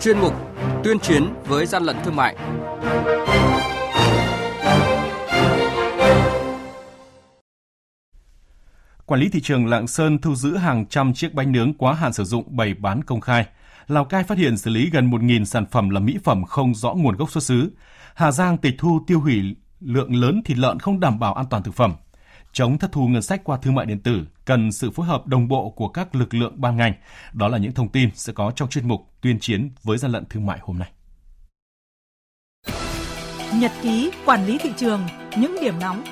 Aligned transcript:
chuyên 0.00 0.18
mục 0.18 0.34
Tuyên 0.84 0.98
chiến 0.98 1.34
với 1.46 1.66
gian 1.66 1.82
lận 1.82 1.96
thương 2.04 2.16
mại. 2.16 2.36
Quản 9.06 9.20
lý 9.20 9.28
thị 9.28 9.40
trường 9.40 9.66
Lạng 9.66 9.86
Sơn 9.86 10.18
thu 10.18 10.34
giữ 10.34 10.56
hàng 10.56 10.86
trăm 10.86 11.14
chiếc 11.14 11.34
bánh 11.34 11.52
nướng 11.52 11.74
quá 11.74 11.94
hạn 11.94 12.12
sử 12.12 12.24
dụng 12.24 12.56
bày 12.56 12.74
bán 12.74 13.04
công 13.04 13.20
khai. 13.20 13.46
Lào 13.88 14.04
Cai 14.04 14.24
phát 14.24 14.38
hiện 14.38 14.56
xử 14.56 14.70
lý 14.70 14.90
gần 14.90 15.10
1.000 15.10 15.44
sản 15.44 15.66
phẩm 15.70 15.90
là 15.90 16.00
mỹ 16.00 16.18
phẩm 16.24 16.44
không 16.44 16.74
rõ 16.74 16.92
nguồn 16.92 17.16
gốc 17.16 17.30
xuất 17.30 17.42
xứ. 17.42 17.70
Hà 18.14 18.32
Giang 18.32 18.58
tịch 18.58 18.74
thu 18.78 19.00
tiêu 19.06 19.20
hủy 19.20 19.56
lượng 19.80 20.14
lớn 20.14 20.42
thịt 20.44 20.58
lợn 20.58 20.78
không 20.78 21.00
đảm 21.00 21.18
bảo 21.18 21.34
an 21.34 21.46
toàn 21.50 21.62
thực 21.62 21.74
phẩm. 21.74 21.92
Chống 22.52 22.78
thất 22.78 22.92
thu 22.92 23.08
ngân 23.08 23.22
sách 23.22 23.44
qua 23.44 23.58
thương 23.62 23.74
mại 23.74 23.86
điện 23.86 24.00
tử 24.00 24.26
cần 24.44 24.72
sự 24.72 24.90
phối 24.90 25.06
hợp 25.06 25.26
đồng 25.26 25.48
bộ 25.48 25.70
của 25.70 25.88
các 25.88 26.14
lực 26.14 26.34
lượng 26.34 26.60
ban 26.60 26.76
ngành. 26.76 26.92
Đó 27.32 27.48
là 27.48 27.58
những 27.58 27.72
thông 27.72 27.88
tin 27.88 28.10
sẽ 28.14 28.32
có 28.32 28.50
trong 28.50 28.68
chuyên 28.68 28.88
mục 28.88 29.00
tuyên 29.20 29.38
chiến 29.40 29.70
với 29.82 29.98
gian 29.98 30.10
lận 30.12 30.24
thương 30.24 30.46
mại 30.46 30.58
hôm 30.62 30.78
nay. 30.78 30.90
Nhật 33.54 33.72
ký 33.82 34.10
quản 34.24 34.46
lý 34.46 34.58
thị 34.58 34.70
trường, 34.76 35.00
những 35.36 35.56
điểm 35.60 35.74
nóng 35.80 36.04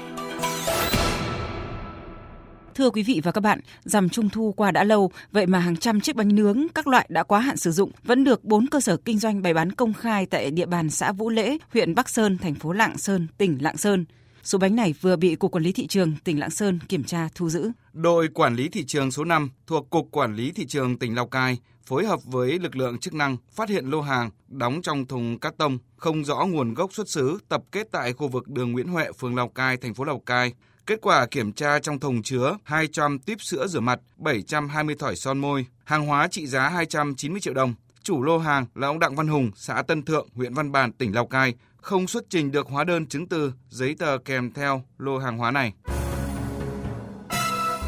Thưa 2.75 2.91
quý 2.91 3.03
vị 3.03 3.21
và 3.25 3.33
các 3.33 3.41
bạn, 3.41 3.61
rằm 3.85 4.09
trung 4.09 4.29
thu 4.29 4.55
qua 4.57 4.71
đã 4.71 4.85
lâu, 4.85 5.11
vậy 5.33 5.47
mà 5.47 5.59
hàng 5.59 5.77
trăm 5.77 6.01
chiếc 6.01 6.17
bánh 6.17 6.35
nướng 6.35 6.67
các 6.75 6.87
loại 6.87 7.07
đã 7.09 7.23
quá 7.23 7.41
hạn 7.41 7.57
sử 7.57 7.73
dụng 7.73 7.91
vẫn 8.05 8.25
được 8.25 8.45
bốn 8.45 8.67
cơ 8.67 8.81
sở 8.81 8.97
kinh 8.97 9.19
doanh 9.19 9.43
bày 9.43 9.55
bán 9.55 9.73
công 9.73 9.93
khai 9.93 10.27
tại 10.27 10.51
địa 10.51 10.67
bàn 10.67 10.91
xã 10.91 11.13
Vũ 11.13 11.31
Lễ, 11.31 11.59
huyện 11.73 11.95
Bắc 11.95 12.09
Sơn, 12.09 12.39
thành 12.39 12.55
phố 12.55 12.73
Lạng 12.73 12.99
Sơn, 12.99 13.27
tỉnh 13.39 13.59
Lạng 13.61 13.77
Sơn. 13.77 14.05
Số 14.49 14.59
bánh 14.59 14.77
này 14.77 14.95
vừa 15.01 15.17
bị 15.17 15.35
Cục 15.37 15.53
Quản 15.53 15.65
lý 15.65 15.73
Thị 15.73 15.87
trường 15.87 16.15
tỉnh 16.25 16.41
Lạng 16.41 16.51
Sơn 16.51 16.79
kiểm 16.89 17.05
tra 17.05 17.29
thu 17.35 17.49
giữ. 17.51 17.71
Đội 17.93 18.29
Quản 18.29 18.55
lý 18.55 18.69
Thị 18.69 18.85
trường 18.87 19.11
số 19.11 19.25
5 19.25 19.51
thuộc 19.67 19.91
Cục 19.91 20.09
Quản 20.11 20.35
lý 20.35 20.53
Thị 20.53 20.67
trường 20.67 20.99
tỉnh 20.99 21.15
Lào 21.15 21.27
Cai 21.27 21.59
phối 21.87 22.07
hợp 22.07 22.21
với 22.25 22.59
lực 22.59 22.77
lượng 22.77 22.99
chức 22.99 23.15
năng 23.15 23.37
phát 23.53 23.69
hiện 23.69 23.87
lô 23.91 24.01
hàng 24.01 24.31
đóng 24.49 24.83
trong 24.83 25.07
thùng 25.07 25.39
cát 25.39 25.57
tông 25.57 25.79
không 25.97 26.25
rõ 26.25 26.47
nguồn 26.47 26.75
gốc 26.75 26.93
xuất 26.93 27.09
xứ 27.09 27.39
tập 27.49 27.63
kết 27.73 27.89
tại 27.93 28.13
khu 28.13 28.29
vực 28.29 28.49
đường 28.49 28.73
Nguyễn 28.73 28.89
Huệ, 28.89 29.13
phường 29.19 29.37
Lào 29.37 29.49
Cai, 29.49 29.77
thành 29.77 29.95
phố 29.95 30.05
Lào 30.05 30.19
Cai 30.19 30.53
Kết 30.87 30.99
quả 31.03 31.27
kiểm 31.27 31.53
tra 31.53 31.79
trong 31.79 32.01
thùng 32.01 32.23
chứa 32.23 32.57
200 32.63 33.19
tuyếp 33.19 33.43
sữa 33.43 33.67
rửa 33.67 33.81
mặt, 33.81 34.01
720 34.17 34.97
thỏi 34.99 35.17
son 35.17 35.39
môi, 35.39 35.67
hàng 35.85 36.07
hóa 36.07 36.29
trị 36.29 36.47
giá 36.47 36.69
290 36.69 37.41
triệu 37.41 37.55
đồng. 37.55 37.75
Chủ 38.03 38.23
lô 38.23 38.39
hàng 38.39 38.67
là 38.75 38.89
ông 38.89 38.99
Đặng 38.99 39.17
Văn 39.17 39.29
Hùng, 39.29 39.51
xã 39.55 39.83
Tân 39.83 40.03
Thượng, 40.03 40.29
huyện 40.35 40.55
Văn 40.55 40.73
Bàn, 40.73 40.93
tỉnh 40.93 41.15
Lào 41.15 41.27
Cai, 41.27 41.55
không 41.81 42.07
xuất 42.07 42.25
trình 42.31 42.53
được 42.53 42.67
hóa 42.69 42.85
đơn 42.85 43.07
chứng 43.07 43.29
từ, 43.29 43.53
giấy 43.69 43.97
tờ 43.99 44.19
kèm 44.25 44.53
theo 44.53 44.83
lô 44.99 45.19
hàng 45.19 45.39
hóa 45.39 45.51
này. 45.51 45.73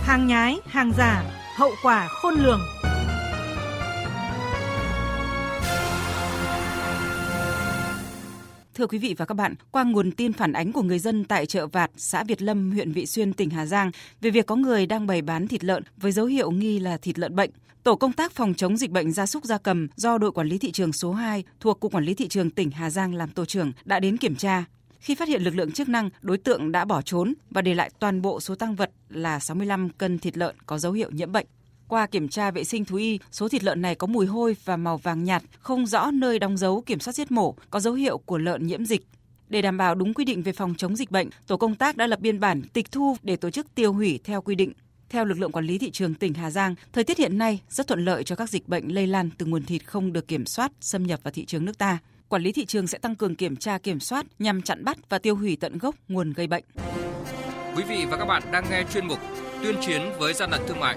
Hàng 0.03 0.27
nhái, 0.27 0.61
hàng 0.67 0.93
giả, 0.99 1.25
hậu 1.57 1.71
quả 1.83 2.09
khôn 2.09 2.35
lường. 2.35 2.61
Thưa 8.81 8.87
quý 8.87 8.99
vị 8.99 9.15
và 9.19 9.25
các 9.25 9.35
bạn, 9.35 9.55
qua 9.71 9.85
nguồn 9.85 10.13
tin 10.13 10.33
phản 10.33 10.53
ánh 10.53 10.73
của 10.73 10.83
người 10.83 10.99
dân 10.99 11.25
tại 11.25 11.47
chợ 11.47 11.67
Vạt, 11.67 11.91
xã 11.97 12.25
Việt 12.25 12.43
Lâm, 12.43 12.71
huyện 12.71 12.93
Vị 12.93 13.07
Xuyên, 13.07 13.33
tỉnh 13.33 13.51
Hà 13.51 13.67
Giang 13.67 13.91
về 14.21 14.31
việc 14.31 14.47
có 14.47 14.57
người 14.57 14.87
đang 14.87 15.07
bày 15.07 15.23
bán 15.23 15.49
thịt 15.49 15.65
lợn 15.65 15.83
với 15.97 16.13
dấu 16.13 16.27
hiệu 16.27 16.51
nghi 16.51 16.79
là 16.79 16.97
thịt 16.97 17.19
lợn 17.19 17.37
bệnh, 17.37 17.51
Tổ 17.83 17.97
công 17.97 18.13
tác 18.13 18.33
phòng 18.33 18.55
chống 18.55 18.77
dịch 18.77 18.91
bệnh 18.91 19.13
gia 19.13 19.27
súc 19.27 19.45
gia 19.45 19.59
cầm 19.59 19.89
do 19.97 20.19
đội 20.19 20.33
quản 20.33 20.47
lý 20.47 20.59
thị 20.59 20.73
trường 20.73 20.93
số 20.93 21.13
2 21.13 21.45
thuộc 21.61 21.81
Cục 21.81 21.95
Quản 21.95 22.05
lý 22.05 22.15
Thị 22.15 22.29
trường 22.29 22.51
tỉnh 22.51 22.71
Hà 22.71 22.91
Giang 22.91 23.15
làm 23.15 23.31
tổ 23.31 23.45
trưởng 23.45 23.73
đã 23.85 24.01
đến 24.01 24.17
kiểm 24.17 24.37
tra. 24.37 24.65
Khi 25.01 25.15
phát 25.15 25.29
hiện 25.29 25.43
lực 25.43 25.55
lượng 25.55 25.73
chức 25.73 25.89
năng, 25.89 26.11
đối 26.21 26.39
tượng 26.39 26.73
đã 26.73 26.85
bỏ 26.85 27.03
trốn 27.03 27.35
và 27.51 27.63
để 27.63 27.75
lại 27.75 27.91
toàn 27.99 28.23
bộ 28.23 28.41
số 28.41 28.55
tăng 28.55 28.75
vật 28.75 28.91
là 29.09 29.41
65 29.41 29.89
cân 29.89 30.19
thịt 30.19 30.37
lợn 30.37 30.57
có 30.67 30.79
dấu 30.79 30.93
hiệu 30.93 31.11
nhiễm 31.11 31.33
bệnh. 31.33 31.47
Qua 31.91 32.07
kiểm 32.07 32.29
tra 32.29 32.51
vệ 32.51 32.65
sinh 32.65 32.85
thú 32.85 32.97
y, 32.97 33.19
số 33.33 33.49
thịt 33.49 33.65
lợn 33.65 33.83
này 33.83 33.95
có 33.95 34.07
mùi 34.07 34.27
hôi 34.27 34.57
và 34.65 34.77
màu 34.77 34.97
vàng 34.97 35.25
nhạt, 35.25 35.43
không 35.61 35.87
rõ 35.87 36.11
nơi 36.11 36.39
đóng 36.39 36.57
dấu 36.57 36.81
kiểm 36.81 37.01
soát 37.01 37.13
giết 37.13 37.31
mổ, 37.31 37.55
có 37.71 37.81
dấu 37.81 37.95
hiệu 37.95 38.19
của 38.19 38.39
lợn 38.39 38.67
nhiễm 38.67 38.85
dịch. 38.85 39.07
Để 39.49 39.63
đảm 39.63 39.77
bảo 39.77 39.95
đúng 39.95 40.15
quy 40.15 40.25
định 40.25 40.43
về 40.43 40.53
phòng 40.53 40.75
chống 40.79 40.97
dịch 40.97 41.11
bệnh, 41.11 41.29
tổ 41.47 41.57
công 41.57 41.75
tác 41.75 41.97
đã 41.97 42.07
lập 42.07 42.21
biên 42.21 42.41
bản 42.41 42.63
tịch 42.73 42.93
thu 42.93 43.17
để 43.23 43.37
tổ 43.37 43.51
chức 43.51 43.75
tiêu 43.75 43.93
hủy 43.93 44.21
theo 44.25 44.43
quy 44.43 44.55
định. 44.55 44.73
Theo 45.09 45.25
lực 45.25 45.39
lượng 45.39 45.53
quản 45.53 45.65
lý 45.65 45.79
thị 45.79 45.91
trường 45.91 46.15
tỉnh 46.15 46.35
Hà 46.35 46.51
Giang, 46.51 46.75
thời 46.93 47.05
tiết 47.05 47.19
hiện 47.19 47.39
nay 47.39 47.61
rất 47.69 47.87
thuận 47.87 48.05
lợi 48.05 48.25
cho 48.25 48.37
các 48.37 48.51
dịch 48.51 48.69
bệnh 48.69 48.95
lây 48.95 49.07
lan 49.07 49.31
từ 49.39 49.47
nguồn 49.47 49.65
thịt 49.65 49.87
không 49.87 50.13
được 50.13 50.29
kiểm 50.29 50.47
soát 50.47 50.73
xâm 50.81 51.07
nhập 51.07 51.21
vào 51.23 51.33
thị 51.33 51.45
trường 51.45 51.65
nước 51.65 51.79
ta. 51.79 51.99
Quản 52.29 52.43
lý 52.43 52.53
thị 52.53 52.65
trường 52.65 52.87
sẽ 52.87 52.99
tăng 52.99 53.17
cường 53.17 53.35
kiểm 53.35 53.57
tra 53.57 53.79
kiểm 53.79 54.01
soát 54.01 54.27
nhằm 54.39 54.63
chặn 54.63 54.85
bắt 54.85 54.99
và 55.09 55.19
tiêu 55.19 55.37
hủy 55.37 55.57
tận 55.61 55.79
gốc 55.79 55.95
nguồn 56.09 56.33
gây 56.33 56.47
bệnh. 56.47 56.65
Quý 57.77 57.83
vị 57.89 58.05
và 58.11 58.17
các 58.17 58.25
bạn 58.25 58.43
đang 58.53 58.65
nghe 58.71 58.85
chuyên 58.93 59.07
mục 59.07 59.19
Tuyên 59.63 59.77
chiến 59.87 60.03
với 60.19 60.35
gian 60.35 60.51
lận 60.51 60.61
thương 60.69 60.81
mại 60.81 60.97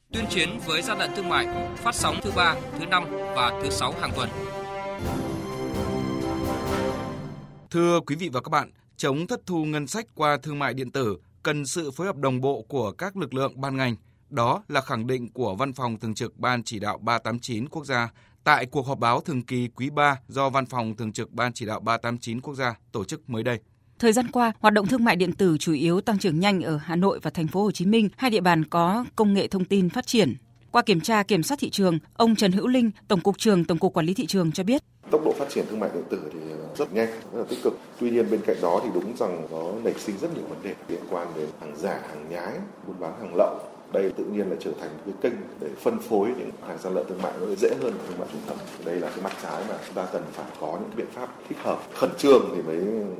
tuyên 0.13 0.25
chiến 0.29 0.49
với 0.65 0.81
gian 0.81 0.97
lận 0.97 1.11
thương 1.15 1.29
mại 1.29 1.47
phát 1.75 1.95
sóng 1.95 2.15
thứ 2.21 2.31
ba, 2.35 2.55
thứ 2.79 2.85
năm 2.85 3.03
và 3.35 3.59
thứ 3.63 3.69
sáu 3.69 3.93
hàng 4.01 4.11
tuần. 4.15 4.29
Thưa 7.69 7.99
quý 7.99 8.15
vị 8.15 8.29
và 8.29 8.41
các 8.41 8.49
bạn, 8.49 8.71
chống 8.97 9.27
thất 9.27 9.41
thu 9.45 9.65
ngân 9.65 9.87
sách 9.87 10.05
qua 10.15 10.37
thương 10.43 10.59
mại 10.59 10.73
điện 10.73 10.91
tử 10.91 11.17
cần 11.43 11.65
sự 11.65 11.91
phối 11.91 12.07
hợp 12.07 12.17
đồng 12.17 12.41
bộ 12.41 12.65
của 12.67 12.91
các 12.91 13.17
lực 13.17 13.33
lượng 13.33 13.61
ban 13.61 13.77
ngành. 13.77 13.95
Đó 14.29 14.63
là 14.67 14.81
khẳng 14.81 15.07
định 15.07 15.31
của 15.31 15.55
Văn 15.55 15.73
phòng 15.73 15.99
Thường 15.99 16.13
trực 16.13 16.37
Ban 16.37 16.63
Chỉ 16.63 16.79
đạo 16.79 16.97
389 16.97 17.69
Quốc 17.69 17.85
gia 17.85 18.09
tại 18.43 18.65
cuộc 18.65 18.87
họp 18.87 18.99
báo 18.99 19.21
thường 19.21 19.43
kỳ 19.43 19.67
quý 19.67 19.89
3 19.89 20.19
do 20.27 20.49
Văn 20.49 20.65
phòng 20.65 20.95
Thường 20.95 21.13
trực 21.13 21.31
Ban 21.31 21.53
Chỉ 21.53 21.65
đạo 21.65 21.79
389 21.79 22.41
Quốc 22.41 22.53
gia 22.53 22.75
tổ 22.91 23.03
chức 23.03 23.29
mới 23.29 23.43
đây. 23.43 23.59
Thời 24.01 24.13
gian 24.13 24.27
qua, 24.31 24.51
hoạt 24.59 24.73
động 24.73 24.87
thương 24.87 25.03
mại 25.03 25.15
điện 25.15 25.33
tử 25.33 25.57
chủ 25.59 25.73
yếu 25.73 26.01
tăng 26.01 26.19
trưởng 26.19 26.39
nhanh 26.39 26.61
ở 26.61 26.77
Hà 26.77 26.95
Nội 26.95 27.19
và 27.21 27.31
thành 27.31 27.47
phố 27.47 27.63
Hồ 27.63 27.71
Chí 27.71 27.85
Minh, 27.85 28.09
hai 28.17 28.31
địa 28.31 28.41
bàn 28.41 28.65
có 28.65 29.05
công 29.15 29.33
nghệ 29.33 29.47
thông 29.47 29.65
tin 29.65 29.89
phát 29.89 30.07
triển. 30.07 30.35
Qua 30.71 30.81
kiểm 30.81 31.01
tra 31.01 31.23
kiểm 31.23 31.43
soát 31.43 31.57
thị 31.59 31.69
trường, 31.69 31.99
ông 32.17 32.35
Trần 32.35 32.51
Hữu 32.51 32.67
Linh, 32.67 32.91
Tổng 33.07 33.21
cục 33.21 33.37
trưởng 33.37 33.65
Tổng 33.65 33.77
cục 33.77 33.93
Quản 33.93 34.05
lý 34.05 34.13
thị 34.13 34.25
trường 34.25 34.51
cho 34.51 34.63
biết, 34.63 34.83
tốc 35.11 35.21
độ 35.25 35.33
phát 35.39 35.45
triển 35.49 35.65
thương 35.69 35.79
mại 35.79 35.89
điện 35.93 36.03
tử 36.09 36.21
thì 36.33 36.39
ờ, 36.51 36.75
rất 36.77 36.93
nhanh, 36.93 37.07
rất 37.07 37.39
là 37.39 37.43
tích 37.49 37.59
cực. 37.63 37.79
Tuy 37.99 38.11
nhiên 38.11 38.31
bên 38.31 38.41
cạnh 38.45 38.55
đó 38.61 38.81
thì 38.83 38.89
đúng 38.93 39.17
rằng 39.17 39.47
có 39.51 39.73
nảy 39.83 39.93
sinh 39.93 40.15
rất 40.21 40.35
nhiều 40.35 40.43
vấn 40.49 40.63
đề 40.63 40.75
liên 40.89 41.01
quan 41.09 41.27
đến 41.35 41.47
hàng 41.61 41.75
giả, 41.77 41.99
hàng 42.09 42.29
nhái, 42.29 42.53
buôn 42.87 42.95
bán 42.99 43.11
hàng 43.19 43.35
lậu. 43.35 43.59
Đây 43.93 44.11
tự 44.17 44.25
nhiên 44.25 44.49
là 44.49 44.55
trở 44.59 44.71
thành 44.79 44.89
cái 45.05 45.13
kênh 45.21 45.33
để 45.59 45.67
phân 45.81 45.99
phối 45.99 46.29
những 46.37 46.51
hàng 46.67 46.77
gian 46.83 46.93
lận 46.93 47.05
thương 47.09 47.21
mại 47.21 47.33
nó 47.41 47.47
dễ 47.55 47.69
hơn 47.81 47.93
thương 48.07 48.19
mại 48.19 48.27
truyền 48.33 48.41
thống. 48.47 48.57
Đây 48.85 48.95
là 48.95 49.09
cái 49.09 49.19
mặt 49.23 49.33
trái 49.43 49.63
mà 49.69 49.75
chúng 49.85 49.95
ta 49.95 50.05
cần 50.13 50.23
phải 50.31 50.45
có 50.61 50.77
những 50.81 50.91
biện 50.95 51.07
pháp 51.13 51.29
thích 51.49 51.57
hợp, 51.61 51.79
khẩn 51.93 52.09
trương 52.17 52.41
thì 52.55 52.61
mới 52.61 52.77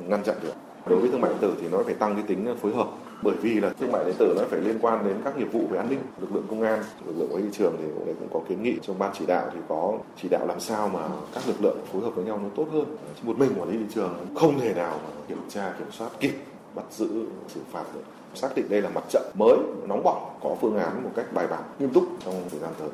ngăn 0.08 0.22
chặn 0.24 0.36
được 0.42 0.52
đối 0.86 1.00
với 1.00 1.10
thương 1.10 1.20
mại 1.20 1.30
điện 1.30 1.38
tử 1.40 1.54
thì 1.60 1.68
nó 1.68 1.82
phải 1.84 1.94
tăng 1.94 2.14
cái 2.14 2.24
tính 2.26 2.46
ờ, 2.46 2.54
phối 2.54 2.74
hợp. 2.74 2.88
Bởi 3.22 3.36
vì 3.42 3.60
là 3.60 3.70
thương 3.80 3.92
mại 3.92 4.04
điện 4.04 4.14
tử 4.18 4.34
nó 4.38 4.44
phải 4.50 4.60
liên 4.60 4.78
quan 4.80 5.04
đến 5.04 5.16
các 5.24 5.38
nghiệp 5.38 5.52
vụ 5.52 5.66
về 5.70 5.78
an 5.78 5.90
ninh 5.90 5.98
lực 6.20 6.34
lượng 6.34 6.46
công 6.50 6.62
an 6.62 6.82
lực 7.06 7.14
lượng 7.18 7.28
quản 7.32 7.42
lý 7.42 7.48
thị 7.48 7.54
trường 7.58 7.76
thì 7.78 7.84
cũng, 7.94 8.14
cũng 8.18 8.28
có 8.32 8.40
kiến 8.48 8.62
nghị 8.62 8.74
trong 8.82 8.98
ban 8.98 9.12
chỉ 9.18 9.26
đạo 9.26 9.50
thì 9.54 9.58
có 9.68 9.98
chỉ 10.22 10.28
đạo 10.28 10.46
làm 10.46 10.60
sao 10.60 10.88
mà 10.88 11.00
các 11.34 11.42
lực 11.46 11.62
lượng 11.62 11.78
phối 11.92 12.02
hợp 12.02 12.10
với 12.14 12.24
nhau 12.24 12.40
nó 12.42 12.48
tốt 12.56 12.66
hơn. 12.72 12.84
Chứ 13.16 13.22
một 13.22 13.38
mình 13.38 13.50
quản 13.56 13.70
lý 13.70 13.78
thị 13.78 13.84
trường 13.94 14.26
không 14.34 14.60
thể 14.60 14.74
nào 14.74 15.00
mà 15.04 15.10
kiểm 15.28 15.38
tra 15.48 15.74
kiểm 15.78 15.88
soát 15.92 16.10
kịp 16.20 16.34
bắt 16.74 16.84
giữ 16.90 17.26
xử 17.48 17.60
phạt 17.72 17.84
được. 17.94 18.02
Xác 18.34 18.48
định 18.56 18.66
đây 18.68 18.82
là 18.82 18.88
mặt 18.88 19.04
trận 19.10 19.22
mới 19.38 19.56
nóng 19.88 20.02
bỏng 20.04 20.38
có 20.42 20.56
phương 20.60 20.76
án 20.76 21.04
một 21.04 21.10
cách 21.16 21.26
bài 21.34 21.46
bản 21.50 21.62
nghiêm 21.78 21.90
túc 21.90 22.04
trong 22.24 22.34
thời 22.50 22.60
gian 22.60 22.70
tới. 22.78 22.88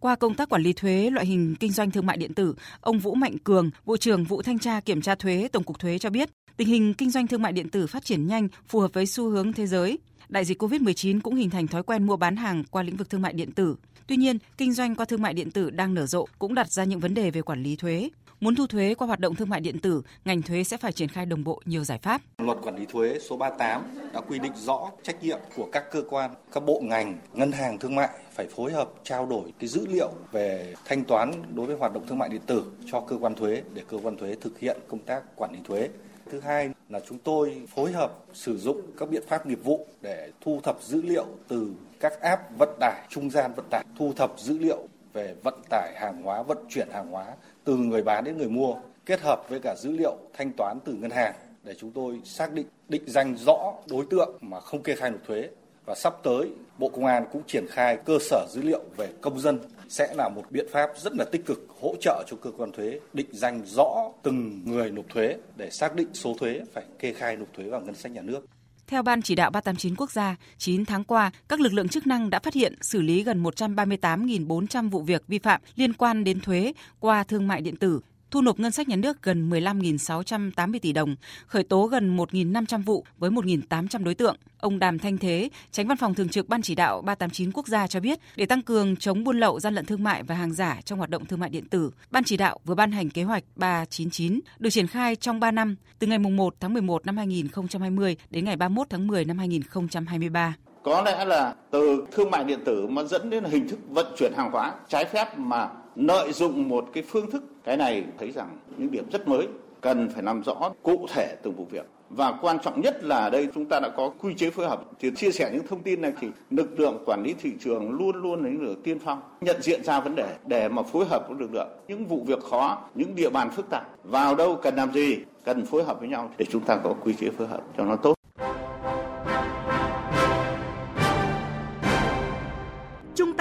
Qua 0.00 0.16
công 0.16 0.34
tác 0.34 0.48
quản 0.48 0.62
lý 0.62 0.72
thuế 0.72 1.10
loại 1.10 1.26
hình 1.26 1.54
kinh 1.60 1.72
doanh 1.72 1.90
thương 1.90 2.06
mại 2.06 2.16
điện 2.16 2.34
tử, 2.34 2.54
ông 2.80 2.98
Vũ 2.98 3.14
Mạnh 3.14 3.38
Cường, 3.44 3.70
Vụ 3.84 3.96
trưởng 3.96 4.24
Vụ 4.24 4.42
Thanh 4.42 4.58
tra 4.58 4.80
Kiểm 4.80 5.00
tra 5.00 5.14
Thuế 5.14 5.48
Tổng 5.52 5.62
cục 5.62 5.78
Thuế 5.78 5.98
cho 5.98 6.10
biết, 6.10 6.30
tình 6.62 6.68
hình 6.68 6.94
kinh 6.94 7.10
doanh 7.10 7.26
thương 7.26 7.42
mại 7.42 7.52
điện 7.52 7.68
tử 7.68 7.86
phát 7.86 8.04
triển 8.04 8.26
nhanh, 8.26 8.48
phù 8.68 8.80
hợp 8.80 8.92
với 8.92 9.06
xu 9.06 9.28
hướng 9.28 9.52
thế 9.52 9.66
giới. 9.66 9.98
Đại 10.28 10.44
dịch 10.44 10.62
COVID-19 10.62 11.20
cũng 11.20 11.34
hình 11.34 11.50
thành 11.50 11.66
thói 11.66 11.82
quen 11.82 12.06
mua 12.06 12.16
bán 12.16 12.36
hàng 12.36 12.64
qua 12.70 12.82
lĩnh 12.82 12.96
vực 12.96 13.10
thương 13.10 13.22
mại 13.22 13.32
điện 13.32 13.52
tử. 13.52 13.76
Tuy 14.06 14.16
nhiên, 14.16 14.38
kinh 14.58 14.72
doanh 14.72 14.94
qua 14.94 15.04
thương 15.04 15.22
mại 15.22 15.34
điện 15.34 15.50
tử 15.50 15.70
đang 15.70 15.94
nở 15.94 16.06
rộ 16.06 16.26
cũng 16.38 16.54
đặt 16.54 16.72
ra 16.72 16.84
những 16.84 17.00
vấn 17.00 17.14
đề 17.14 17.30
về 17.30 17.42
quản 17.42 17.62
lý 17.62 17.76
thuế. 17.76 18.10
Muốn 18.40 18.54
thu 18.54 18.66
thuế 18.66 18.94
qua 18.94 19.06
hoạt 19.06 19.20
động 19.20 19.34
thương 19.34 19.48
mại 19.48 19.60
điện 19.60 19.78
tử, 19.78 20.02
ngành 20.24 20.42
thuế 20.42 20.64
sẽ 20.64 20.76
phải 20.76 20.92
triển 20.92 21.08
khai 21.08 21.26
đồng 21.26 21.44
bộ 21.44 21.62
nhiều 21.64 21.84
giải 21.84 21.98
pháp. 21.98 22.22
Luật 22.38 22.58
quản 22.62 22.76
lý 22.76 22.86
thuế 22.86 23.18
số 23.28 23.36
38 23.36 23.82
đã 24.12 24.20
quy 24.20 24.38
định 24.38 24.52
rõ 24.56 24.90
trách 25.02 25.22
nhiệm 25.22 25.38
của 25.56 25.68
các 25.72 25.84
cơ 25.92 26.02
quan, 26.10 26.30
các 26.52 26.64
bộ 26.66 26.80
ngành, 26.84 27.18
ngân 27.32 27.52
hàng 27.52 27.78
thương 27.78 27.94
mại 27.94 28.08
phải 28.34 28.46
phối 28.46 28.72
hợp 28.72 28.90
trao 29.04 29.26
đổi 29.26 29.52
cái 29.58 29.68
dữ 29.68 29.86
liệu 29.86 30.12
về 30.32 30.74
thanh 30.84 31.04
toán 31.04 31.32
đối 31.54 31.66
với 31.66 31.76
hoạt 31.76 31.92
động 31.92 32.06
thương 32.06 32.18
mại 32.18 32.28
điện 32.28 32.42
tử 32.46 32.64
cho 32.92 33.00
cơ 33.00 33.16
quan 33.20 33.34
thuế 33.34 33.62
để 33.74 33.82
cơ 33.88 33.98
quan 34.02 34.16
thuế 34.16 34.36
thực 34.40 34.58
hiện 34.58 34.76
công 34.88 35.00
tác 35.00 35.36
quản 35.36 35.52
lý 35.52 35.58
thuế. 35.64 35.88
Thứ 36.32 36.40
hai 36.40 36.70
là 36.88 37.00
chúng 37.00 37.18
tôi 37.18 37.62
phối 37.68 37.92
hợp 37.92 38.12
sử 38.32 38.58
dụng 38.58 38.80
các 38.98 39.10
biện 39.10 39.22
pháp 39.28 39.46
nghiệp 39.46 39.64
vụ 39.64 39.86
để 40.00 40.30
thu 40.40 40.60
thập 40.62 40.82
dữ 40.82 41.02
liệu 41.02 41.26
từ 41.48 41.72
các 42.00 42.20
app 42.20 42.42
vận 42.58 42.68
tải, 42.80 43.06
trung 43.08 43.30
gian 43.30 43.52
vận 43.56 43.66
tải, 43.70 43.84
thu 43.98 44.12
thập 44.16 44.32
dữ 44.38 44.58
liệu 44.58 44.88
về 45.12 45.34
vận 45.42 45.62
tải 45.70 45.92
hàng 45.96 46.22
hóa, 46.22 46.42
vận 46.42 46.58
chuyển 46.68 46.88
hàng 46.92 47.10
hóa 47.10 47.26
từ 47.64 47.76
người 47.76 48.02
bán 48.02 48.24
đến 48.24 48.38
người 48.38 48.48
mua 48.48 48.74
kết 49.06 49.20
hợp 49.20 49.48
với 49.48 49.60
cả 49.60 49.74
dữ 49.78 49.90
liệu 49.90 50.16
thanh 50.32 50.52
toán 50.56 50.78
từ 50.84 50.92
ngân 50.92 51.10
hàng 51.10 51.34
để 51.64 51.74
chúng 51.78 51.90
tôi 51.90 52.20
xác 52.24 52.52
định 52.52 52.66
định 52.88 53.02
danh 53.06 53.36
rõ 53.36 53.72
đối 53.90 54.06
tượng 54.10 54.38
mà 54.40 54.60
không 54.60 54.82
kê 54.82 54.94
khai 54.94 55.10
nộp 55.10 55.20
thuế 55.26 55.48
và 55.86 55.94
sắp 55.94 56.14
tới 56.22 56.50
Bộ 56.78 56.88
Công 56.88 57.06
an 57.06 57.24
cũng 57.32 57.42
triển 57.46 57.66
khai 57.70 57.98
cơ 58.04 58.18
sở 58.20 58.46
dữ 58.50 58.62
liệu 58.62 58.80
về 58.96 59.08
công 59.20 59.40
dân 59.40 59.58
sẽ 59.88 60.14
là 60.14 60.28
một 60.28 60.42
biện 60.50 60.66
pháp 60.72 60.90
rất 60.96 61.12
là 61.16 61.24
tích 61.24 61.46
cực 61.46 61.66
hỗ 61.80 61.94
trợ 62.00 62.24
cho 62.26 62.36
cơ 62.42 62.50
quan 62.56 62.72
thuế 62.72 63.00
định 63.12 63.26
danh 63.32 63.62
rõ 63.66 64.10
từng 64.22 64.62
người 64.64 64.90
nộp 64.90 65.04
thuế 65.08 65.36
để 65.56 65.70
xác 65.70 65.94
định 65.94 66.08
số 66.12 66.34
thuế 66.38 66.60
phải 66.74 66.84
kê 66.98 67.12
khai 67.12 67.36
nộp 67.36 67.48
thuế 67.52 67.64
vào 67.64 67.80
ngân 67.80 67.94
sách 67.94 68.12
nhà 68.12 68.22
nước. 68.22 68.46
Theo 68.86 69.02
Ban 69.02 69.22
chỉ 69.22 69.34
đạo 69.34 69.50
389 69.50 69.96
quốc 69.96 70.10
gia, 70.10 70.36
9 70.58 70.84
tháng 70.84 71.04
qua, 71.04 71.30
các 71.48 71.60
lực 71.60 71.72
lượng 71.72 71.88
chức 71.88 72.06
năng 72.06 72.30
đã 72.30 72.38
phát 72.38 72.54
hiện 72.54 72.74
xử 72.80 73.02
lý 73.02 73.22
gần 73.22 73.42
138.400 73.42 74.90
vụ 74.90 75.02
việc 75.02 75.22
vi 75.28 75.38
phạm 75.38 75.60
liên 75.76 75.92
quan 75.92 76.24
đến 76.24 76.40
thuế 76.40 76.72
qua 77.00 77.24
thương 77.24 77.48
mại 77.48 77.60
điện 77.60 77.76
tử, 77.76 78.00
thu 78.32 78.40
nộp 78.40 78.60
ngân 78.60 78.72
sách 78.72 78.88
nhà 78.88 78.96
nước 78.96 79.22
gần 79.22 79.50
15.680 79.50 80.78
tỷ 80.82 80.92
đồng, 80.92 81.16
khởi 81.46 81.64
tố 81.64 81.86
gần 81.86 82.16
1.500 82.16 82.82
vụ 82.84 83.04
với 83.18 83.30
1.800 83.30 84.04
đối 84.04 84.14
tượng. 84.14 84.36
Ông 84.58 84.78
Đàm 84.78 84.98
Thanh 84.98 85.18
Thế, 85.18 85.48
tránh 85.70 85.88
văn 85.88 85.96
phòng 85.96 86.14
thường 86.14 86.28
trực 86.28 86.48
Ban 86.48 86.62
chỉ 86.62 86.74
đạo 86.74 87.02
389 87.02 87.52
quốc 87.52 87.68
gia 87.68 87.86
cho 87.86 88.00
biết, 88.00 88.18
để 88.36 88.46
tăng 88.46 88.62
cường 88.62 88.96
chống 88.96 89.24
buôn 89.24 89.40
lậu, 89.40 89.60
gian 89.60 89.74
lận 89.74 89.86
thương 89.86 90.02
mại 90.02 90.22
và 90.22 90.34
hàng 90.34 90.52
giả 90.52 90.80
trong 90.84 90.98
hoạt 90.98 91.10
động 91.10 91.26
thương 91.26 91.40
mại 91.40 91.50
điện 91.50 91.68
tử, 91.68 91.90
Ban 92.10 92.24
chỉ 92.24 92.36
đạo 92.36 92.58
vừa 92.64 92.74
ban 92.74 92.92
hành 92.92 93.10
kế 93.10 93.22
hoạch 93.22 93.44
399 93.56 94.40
được 94.58 94.70
triển 94.70 94.86
khai 94.86 95.16
trong 95.16 95.40
3 95.40 95.50
năm, 95.50 95.76
từ 95.98 96.06
ngày 96.06 96.18
1 96.18 96.54
tháng 96.60 96.72
11 96.72 97.06
năm 97.06 97.16
2020 97.16 98.16
đến 98.30 98.44
ngày 98.44 98.56
31 98.56 98.86
tháng 98.90 99.06
10 99.06 99.24
năm 99.24 99.38
2023 99.38 100.54
có 100.82 101.02
lẽ 101.02 101.24
là 101.24 101.54
từ 101.70 102.06
thương 102.10 102.30
mại 102.30 102.44
điện 102.44 102.60
tử 102.64 102.86
mà 102.86 103.02
dẫn 103.02 103.30
đến 103.30 103.44
hình 103.44 103.68
thức 103.68 103.78
vận 103.90 104.06
chuyển 104.16 104.32
hàng 104.36 104.50
hóa 104.50 104.72
trái 104.88 105.04
phép 105.04 105.38
mà 105.38 105.68
lợi 105.96 106.32
dụng 106.32 106.68
một 106.68 106.88
cái 106.92 107.02
phương 107.02 107.30
thức, 107.30 107.42
cái 107.64 107.76
này 107.76 108.04
thấy 108.18 108.30
rằng 108.30 108.48
những 108.76 108.90
điểm 108.90 109.04
rất 109.12 109.28
mới, 109.28 109.48
cần 109.80 110.08
phải 110.14 110.22
làm 110.22 110.42
rõ 110.42 110.72
cụ 110.82 111.06
thể 111.14 111.36
từng 111.42 111.54
vụ 111.54 111.66
việc. 111.70 111.86
Và 112.10 112.32
quan 112.42 112.58
trọng 112.58 112.80
nhất 112.80 113.04
là 113.04 113.30
đây 113.30 113.48
chúng 113.54 113.64
ta 113.64 113.80
đã 113.80 113.88
có 113.96 114.10
quy 114.20 114.34
chế 114.34 114.50
phối 114.50 114.68
hợp. 114.68 114.82
Thì 115.00 115.10
chia 115.16 115.30
sẻ 115.30 115.50
những 115.52 115.66
thông 115.66 115.82
tin 115.82 116.00
này 116.00 116.12
thì 116.20 116.28
lực 116.50 116.80
lượng 116.80 117.02
quản 117.06 117.22
lý 117.22 117.34
thị 117.42 117.52
trường 117.60 117.90
luôn 117.90 118.22
luôn 118.22 118.44
là 118.44 118.50
những 118.50 118.62
lực 118.62 118.84
tiên 118.84 118.98
phong, 119.04 119.20
nhận 119.40 119.62
diện 119.62 119.84
ra 119.84 120.00
vấn 120.00 120.14
đề 120.14 120.36
để 120.46 120.68
mà 120.68 120.82
phối 120.82 121.04
hợp 121.04 121.28
với 121.28 121.36
lực 121.40 121.54
lượng. 121.54 121.68
Những 121.88 122.06
vụ 122.06 122.24
việc 122.26 122.42
khó, 122.50 122.78
những 122.94 123.14
địa 123.14 123.30
bàn 123.30 123.50
phức 123.50 123.70
tạp, 123.70 123.86
vào 124.04 124.34
đâu 124.34 124.58
cần 124.62 124.76
làm 124.76 124.92
gì, 124.92 125.16
cần 125.44 125.66
phối 125.66 125.84
hợp 125.84 126.00
với 126.00 126.08
nhau 126.08 126.30
để 126.38 126.46
chúng 126.50 126.64
ta 126.64 126.76
có 126.76 126.94
quy 127.04 127.14
chế 127.14 127.30
phối 127.30 127.46
hợp 127.46 127.60
cho 127.76 127.84
nó 127.84 127.96
tốt. 127.96 128.14